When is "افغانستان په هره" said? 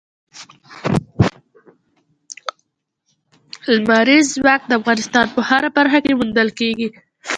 4.79-5.69